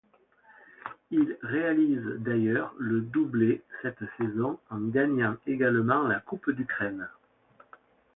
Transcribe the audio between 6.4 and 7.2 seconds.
d'Ukraine.